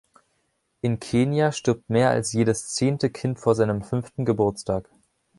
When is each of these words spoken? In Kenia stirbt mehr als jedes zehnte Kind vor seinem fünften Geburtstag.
In 0.81 0.99
Kenia 0.99 1.51
stirbt 1.51 1.91
mehr 1.91 2.09
als 2.09 2.33
jedes 2.33 2.69
zehnte 2.73 3.11
Kind 3.11 3.37
vor 3.39 3.53
seinem 3.53 3.83
fünften 3.83 4.25
Geburtstag. 4.25 4.89